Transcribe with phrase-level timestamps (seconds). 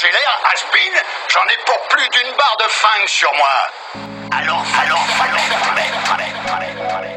[0.00, 0.96] j'ai l'air has-been,
[1.28, 3.70] j'en ai pour plus d'une barre de fang sur moi.
[4.32, 7.14] Alors, alors, alors, allez, allez, allez, allez.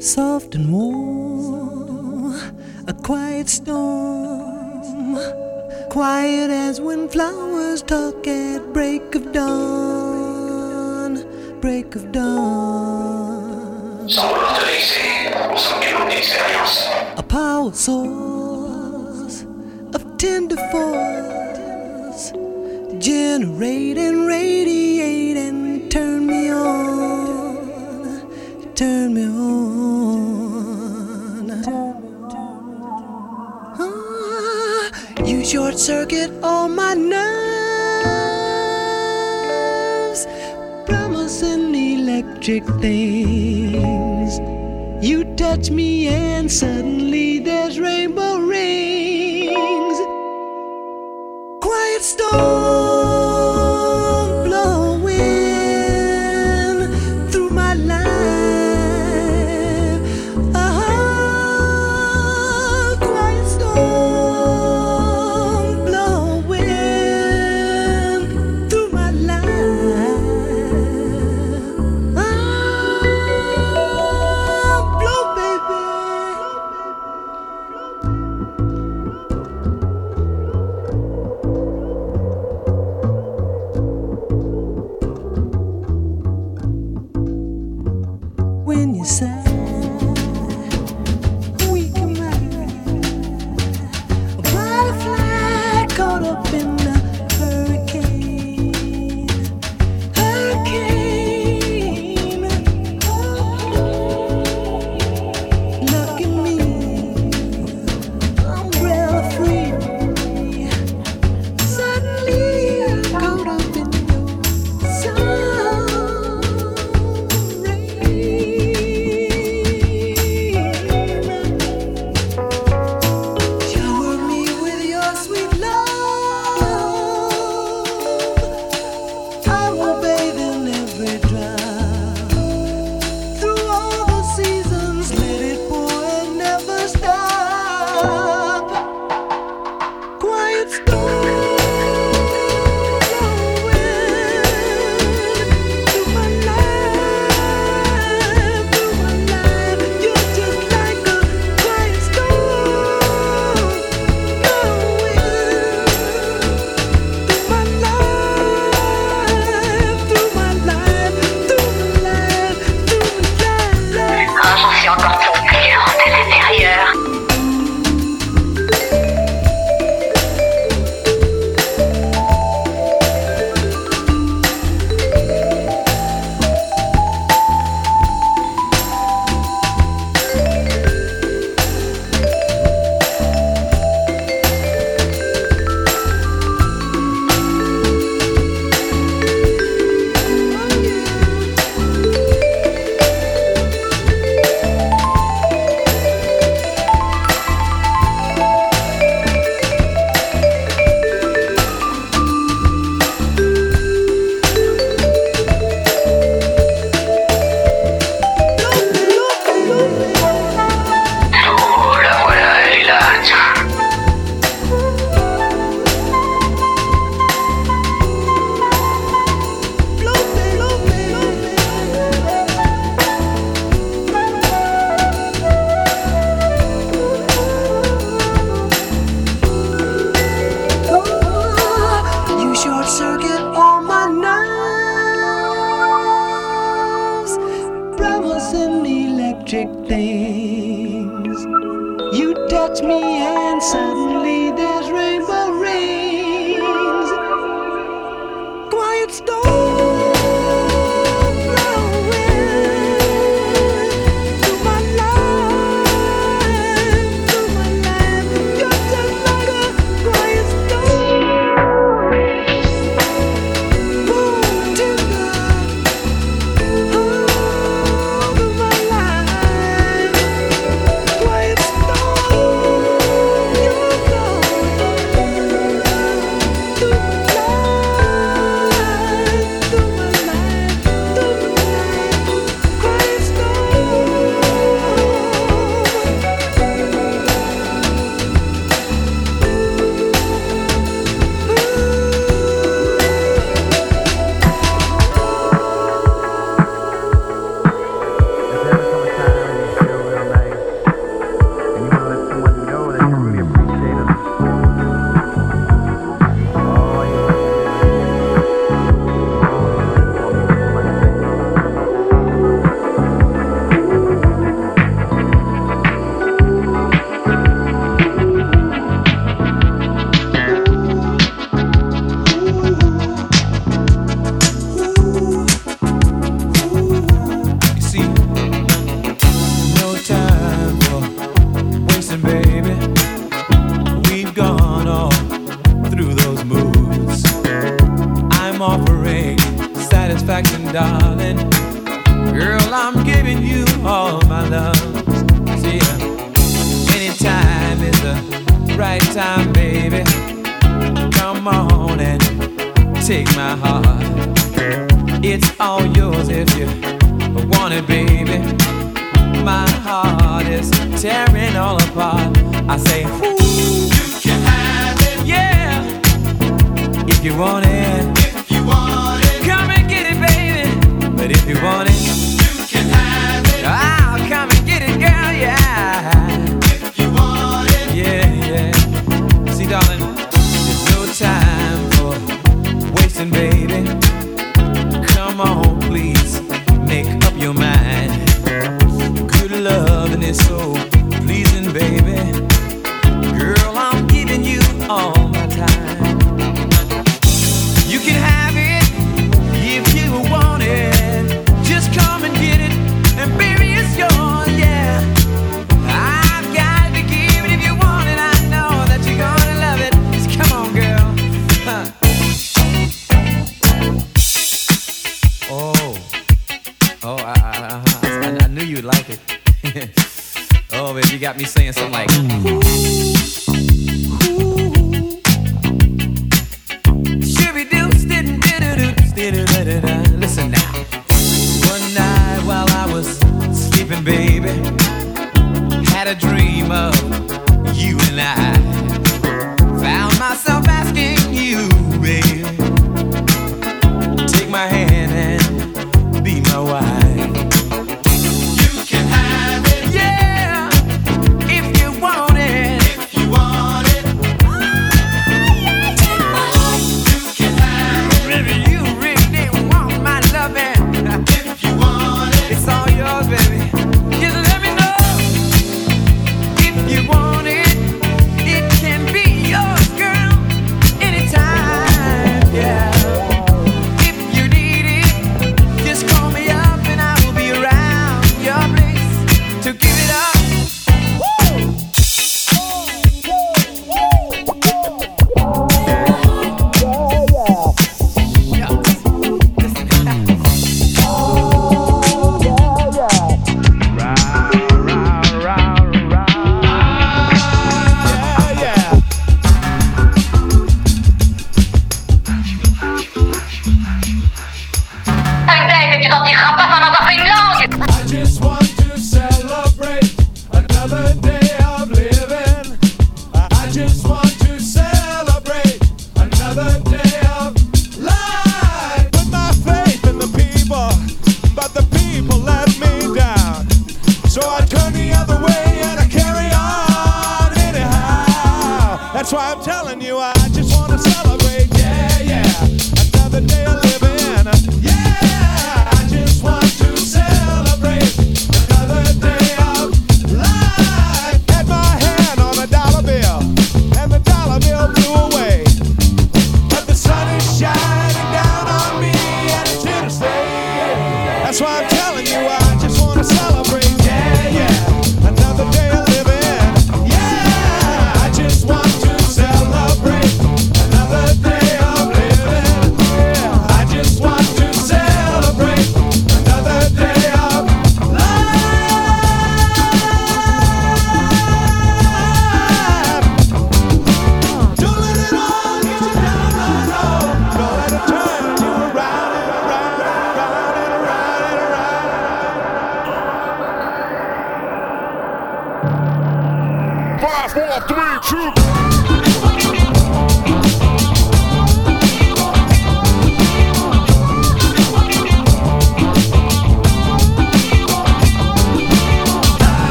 [0.00, 2.34] Soft and warm,
[2.88, 5.16] a quiet storm,
[5.90, 11.24] quiet as when flowers talk at break of dawn,
[11.60, 14.08] break of dawn.
[14.08, 14.32] Sans
[15.58, 19.46] A power source
[19.94, 22.32] of tender force,
[22.98, 28.28] generating, radiating, turn me on,
[28.74, 29.32] turn me on.
[33.78, 34.90] Ah,
[35.24, 37.16] you short circuit all my nerves,
[40.84, 44.38] promising electric things.
[45.00, 49.98] You touch me and suddenly there's rainbow rings.
[51.60, 52.75] Quiet storm.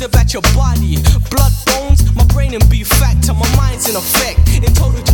[0.00, 0.96] About at your body.
[1.30, 4.48] Blood bones, my brain and beef factor, my mind's in effect.
[4.54, 5.09] In total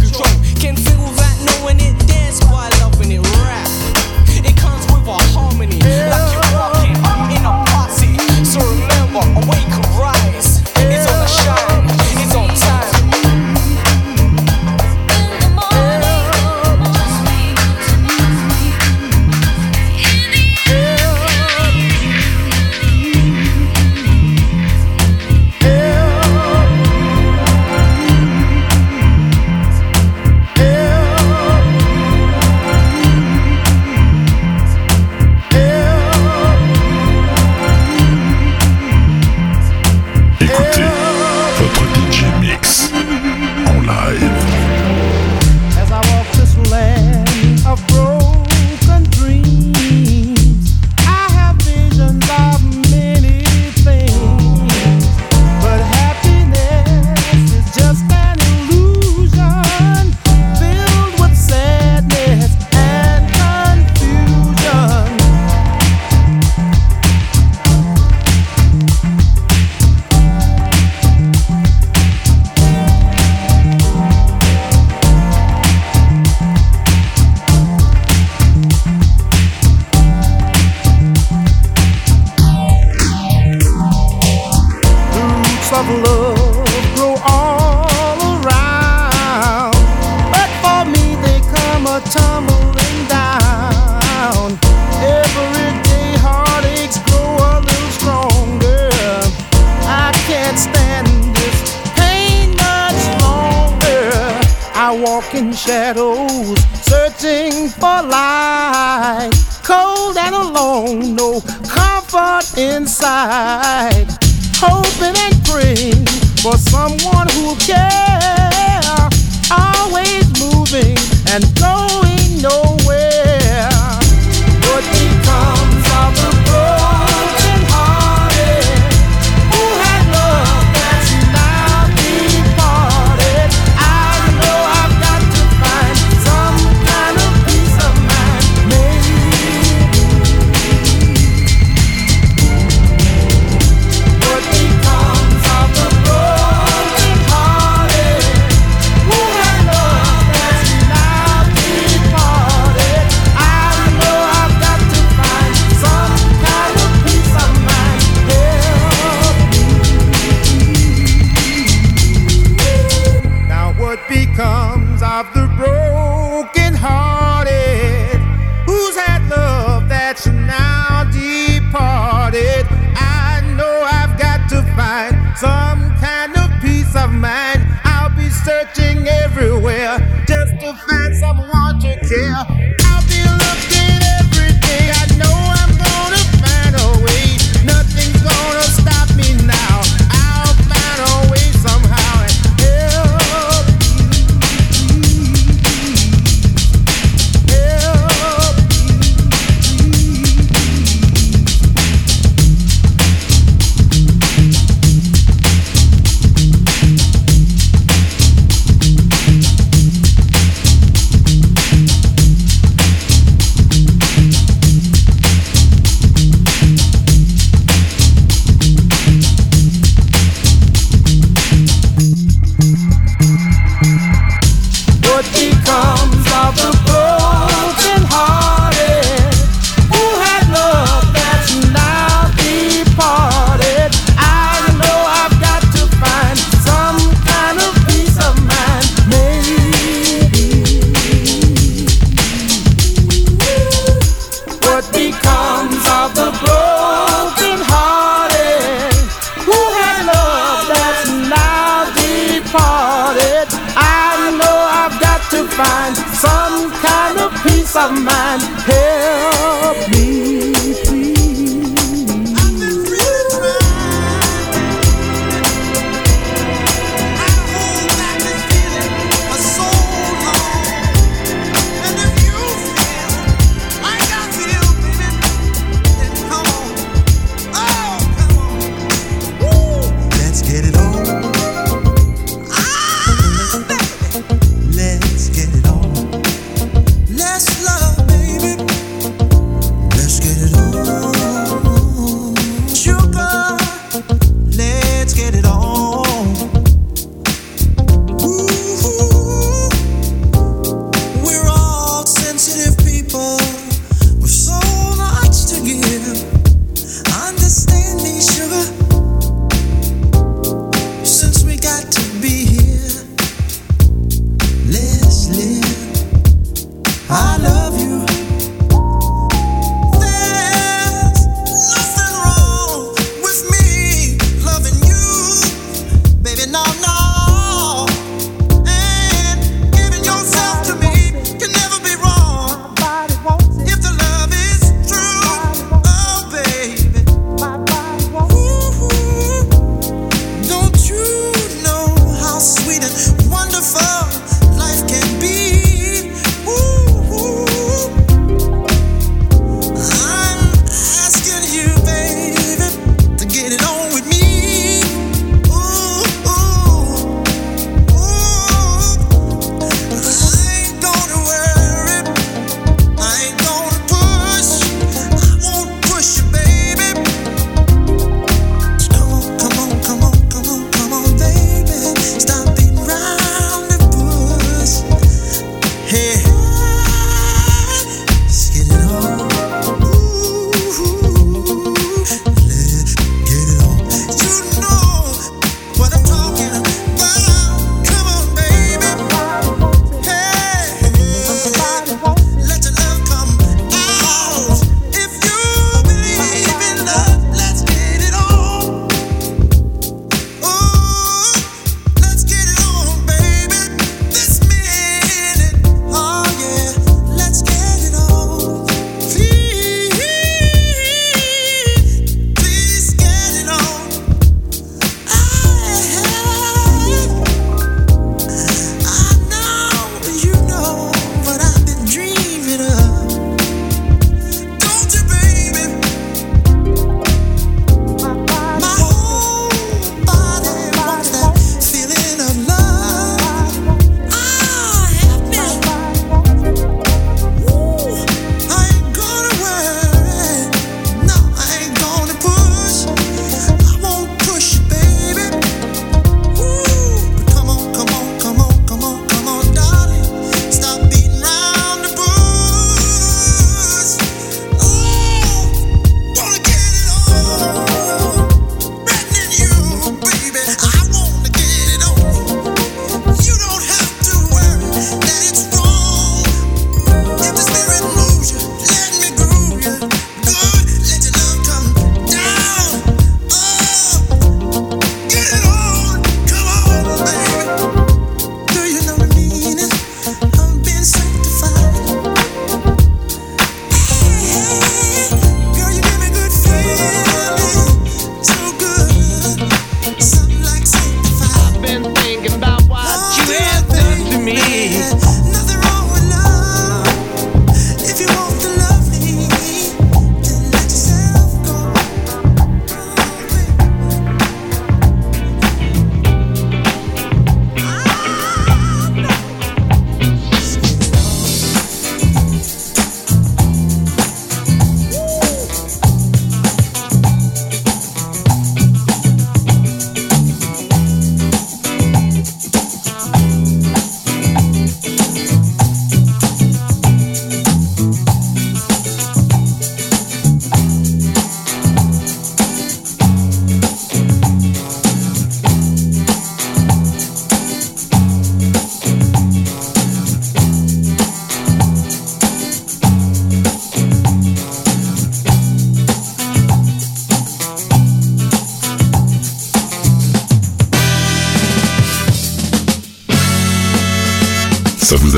[225.77, 226.16] yaşam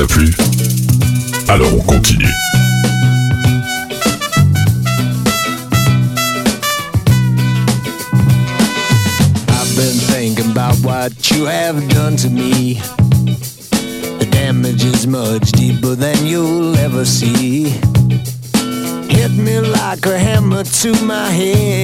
[0.01, 0.25] a plu
[1.49, 2.27] Alors on continue.
[9.49, 12.75] I've been thinking about what you have done to me.
[14.19, 17.69] The damage is much deeper than you'll ever see.
[19.09, 21.78] Hit me like a hammer to my head.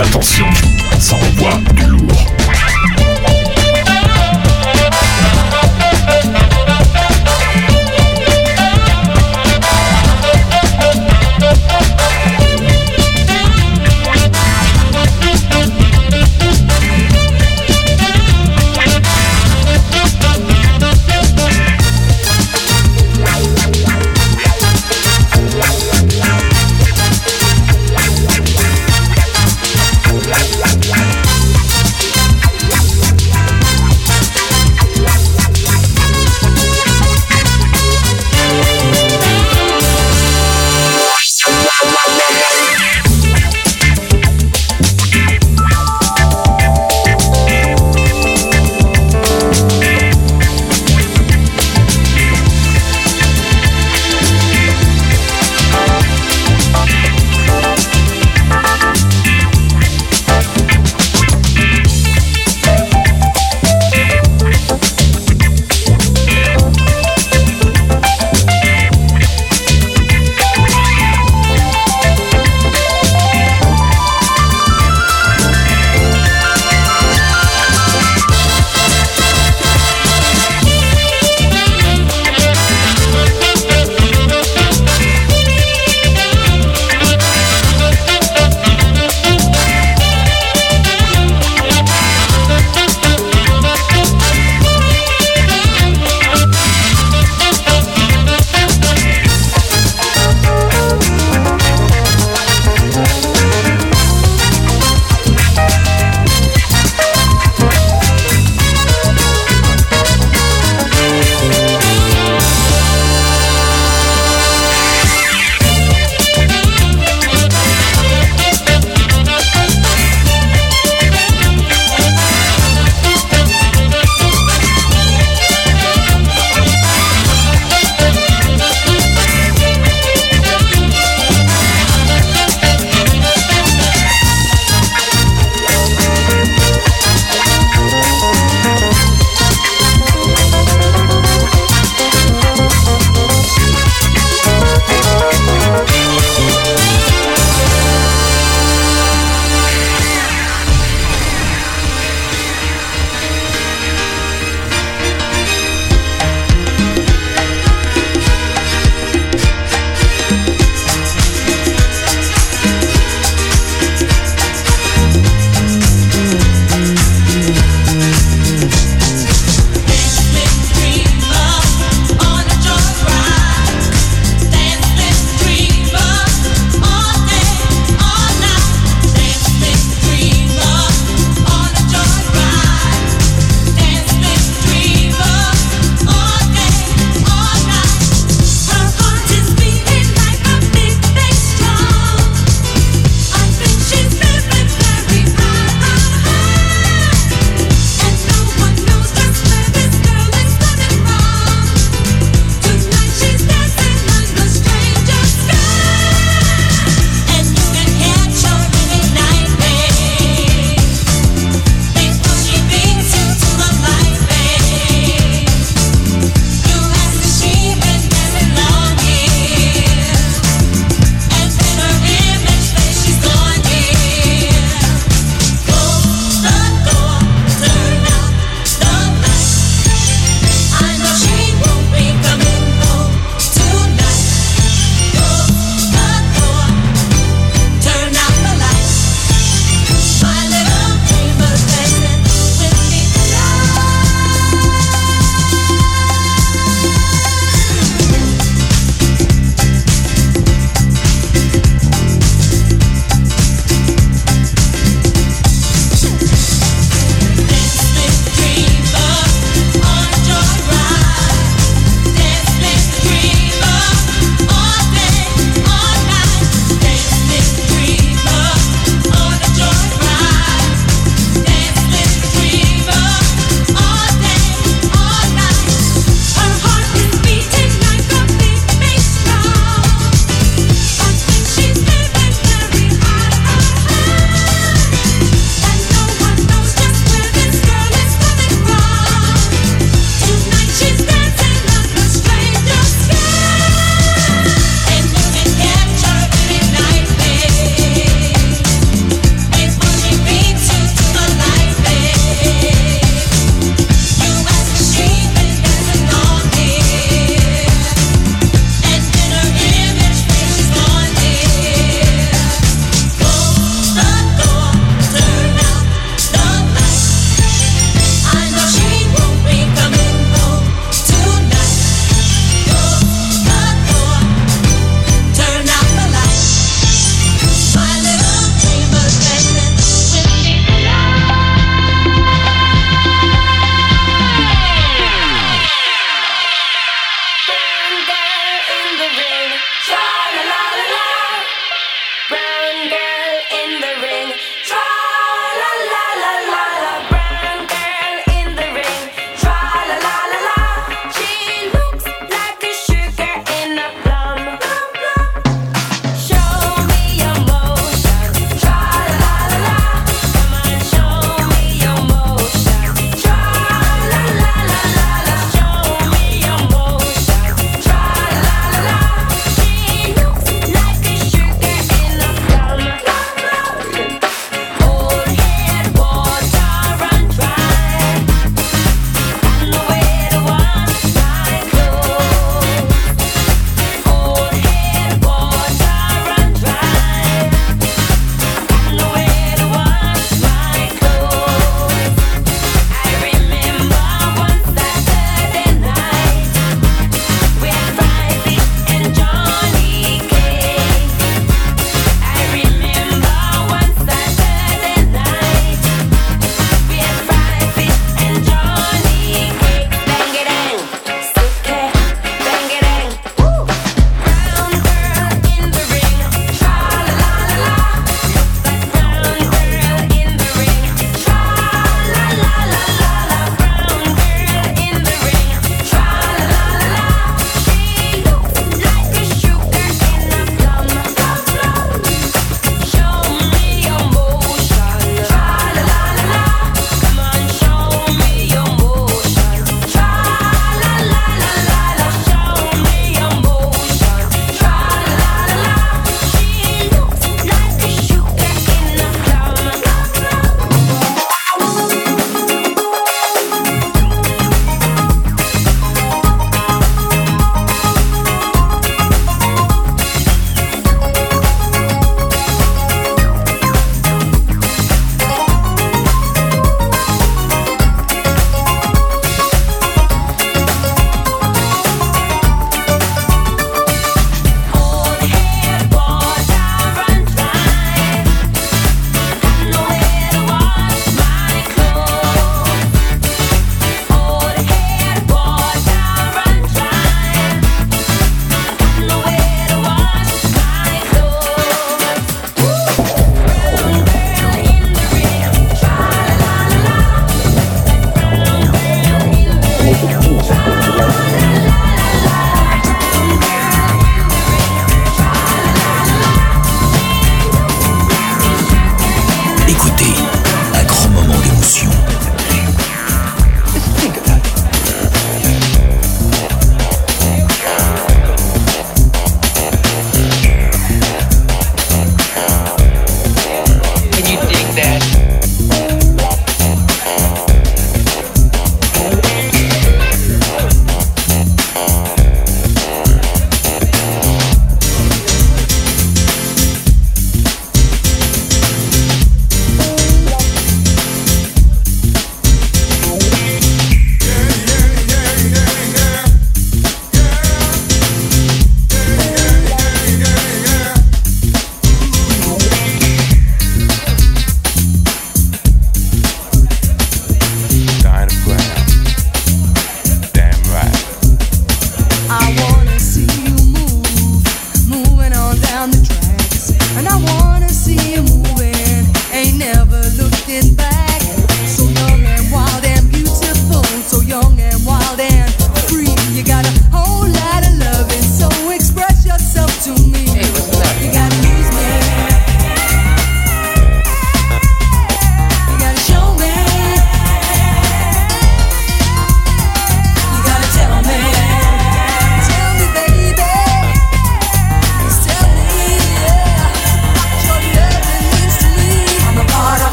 [0.00, 0.46] Attention,
[0.98, 2.39] ça envoie du lourd.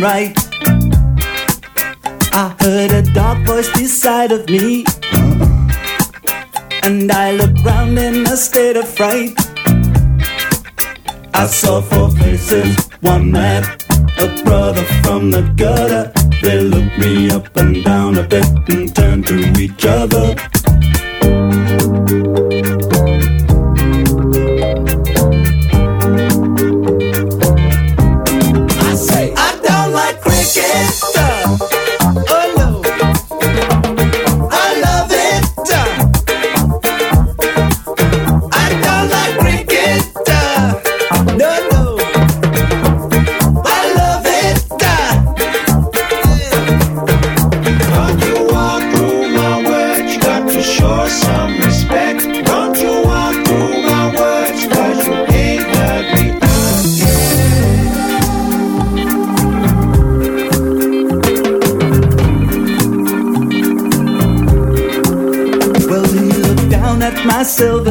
[0.00, 0.45] right.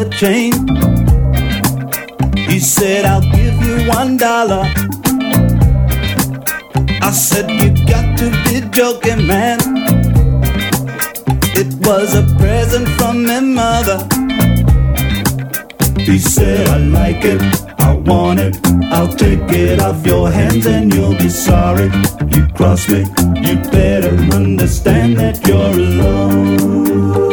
[0.10, 0.54] chain.
[2.50, 4.64] He said, I'll give you one dollar.
[7.02, 9.60] I said, You got to be joking, man.
[11.58, 14.00] It was a present from my mother.
[16.02, 17.42] He said, I like it,
[17.80, 18.58] I want it.
[18.92, 21.90] I'll take it off your hands and you'll be sorry.
[22.30, 23.00] You cross me,
[23.42, 27.25] you better understand that you're alone.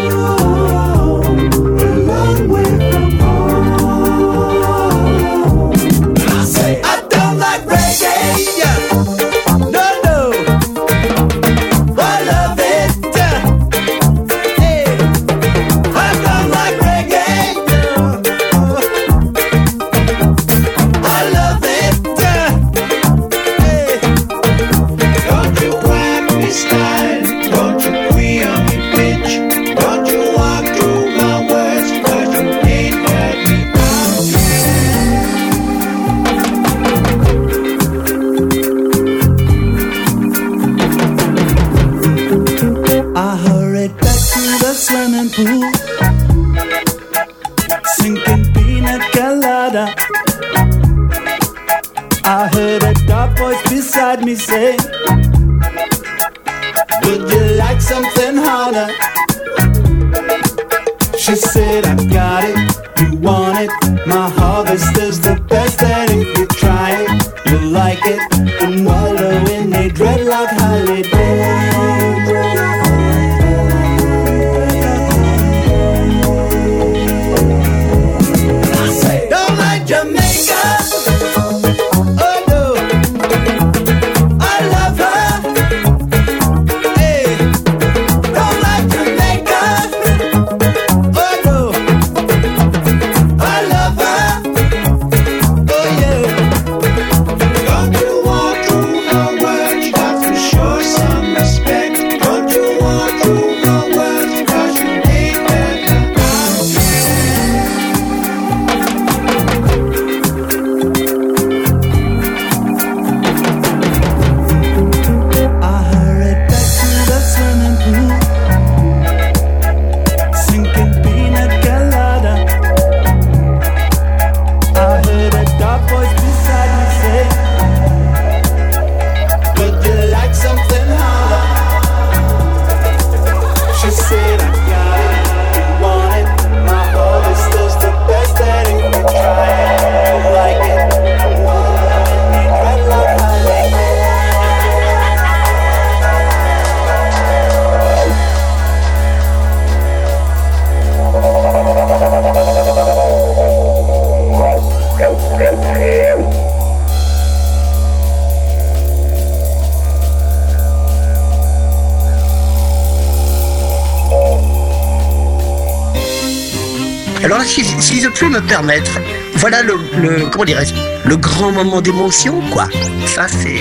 [168.22, 169.00] peux me permettre.
[169.34, 170.74] Voilà le, le comment dirais-je,
[171.08, 172.68] le grand moment d'émotion, quoi.
[173.06, 173.58] Ça, c'est.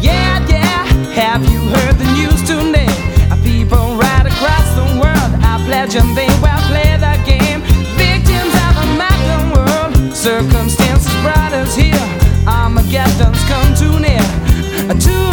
[0.00, 2.86] Yeah, yeah, have you heard the news today?
[3.44, 5.14] People across the world?
[6.14, 6.28] They
[6.68, 7.60] play the game.
[7.96, 11.94] Victims of a world, circumstances brought us here.
[13.76, 14.18] Too near
[14.98, 15.28] to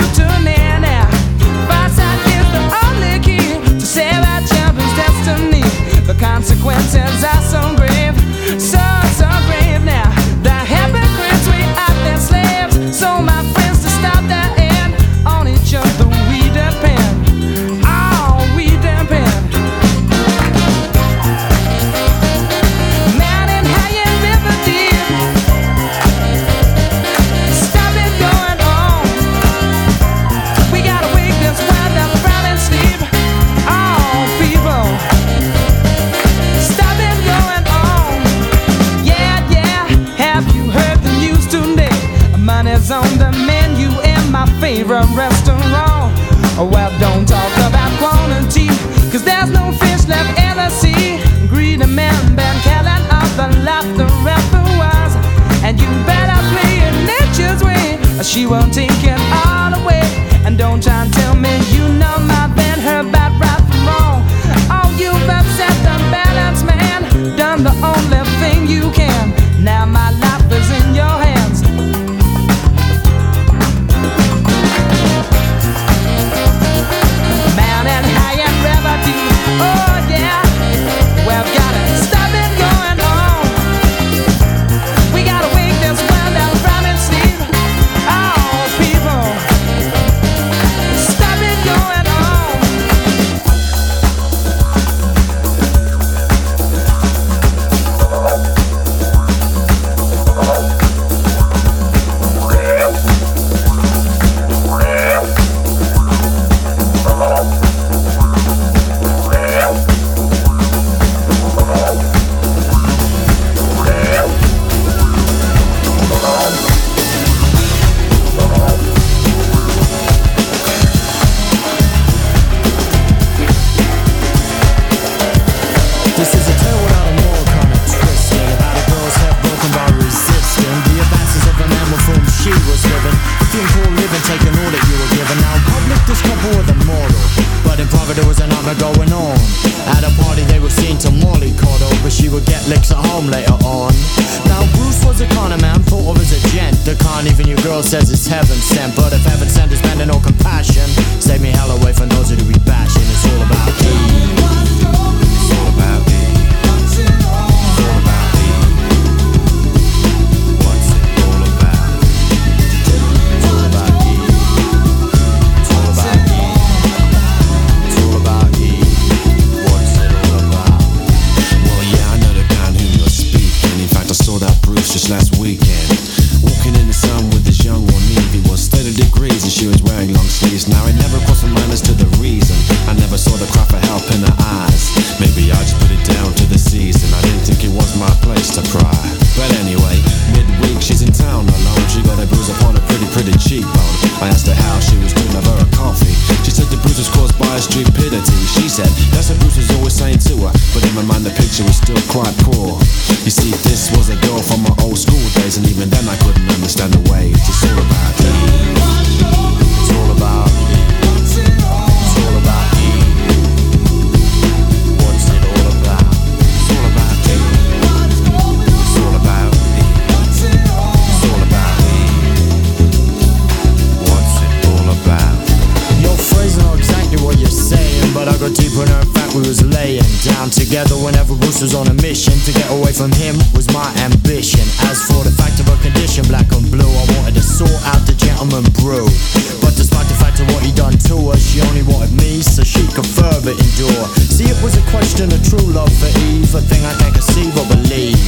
[243.65, 244.05] endure.
[244.29, 247.53] See, it was a question of true love for Eve, a thing I can't conceive
[247.57, 248.19] or believe.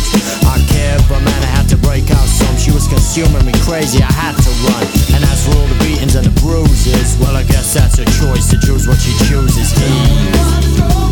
[0.45, 2.55] I cared, but man, I had to break out some.
[2.57, 4.83] She was consuming me crazy, I had to run.
[5.13, 8.49] And as for all the beatings and the bruises, well, I guess that's her choice
[8.49, 9.73] to choose what she chooses.
[9.77, 11.06] Eve.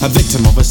[0.00, 0.67] a victim of a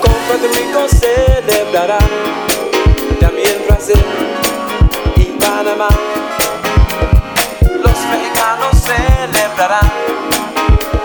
[0.00, 1.98] Con Puerto Rico celebrará.
[3.20, 4.04] También Brasil
[5.16, 5.88] y Panamá.
[7.82, 9.90] Los mexicanos celebrarán.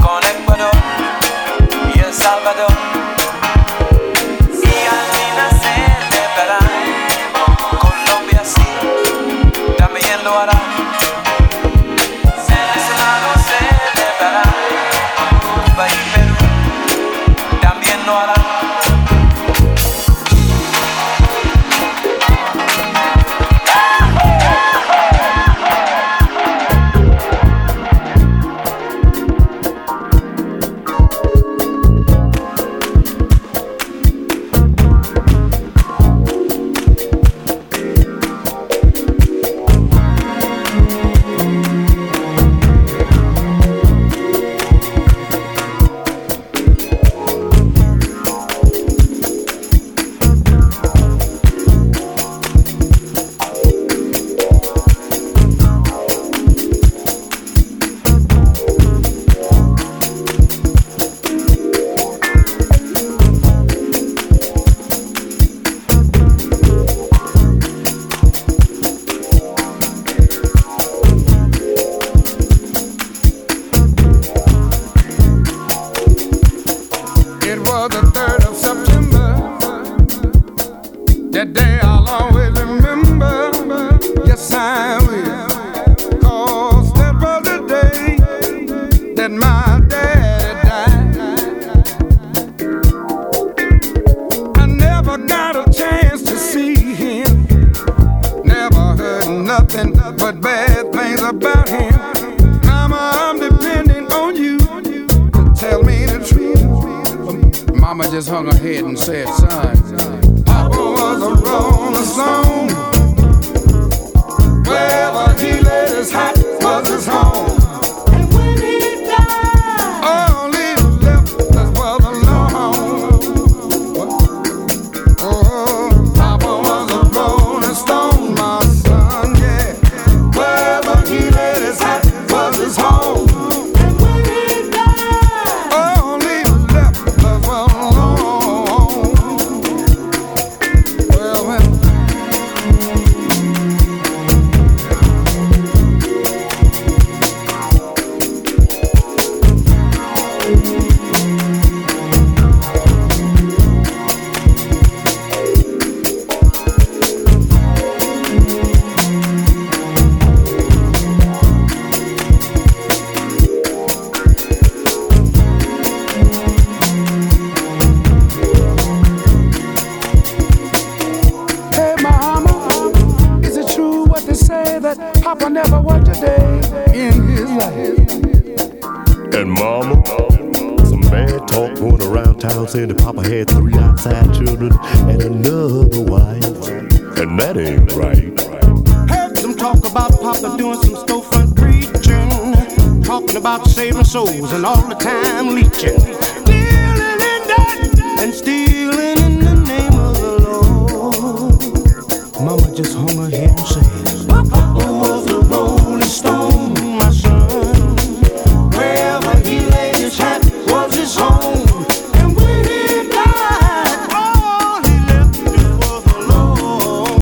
[0.01, 0.71] Con Ecuador
[1.95, 2.89] y El Salvador.
[7.79, 10.78] Colombia sí, también lo hará.